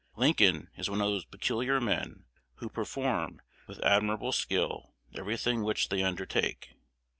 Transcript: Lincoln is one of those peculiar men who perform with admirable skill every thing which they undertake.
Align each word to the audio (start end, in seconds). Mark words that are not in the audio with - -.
Lincoln 0.15 0.71
is 0.77 0.89
one 0.89 0.99
of 0.99 1.09
those 1.09 1.25
peculiar 1.25 1.79
men 1.79 2.25
who 2.55 2.69
perform 2.69 3.39
with 3.67 3.77
admirable 3.83 4.31
skill 4.31 4.95
every 5.15 5.37
thing 5.37 5.61
which 5.61 5.89
they 5.89 6.01
undertake. 6.01 6.71